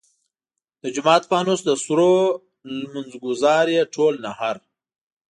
د 0.81 0.83
جومات 0.95 1.23
فانوس 1.29 1.61
د 1.65 1.69
سرو 1.83 2.13
لمونځ 2.79 3.11
ګزار 3.23 3.65
ئې 3.73 3.81
ټول 3.95 4.13
نهر! 4.25 4.55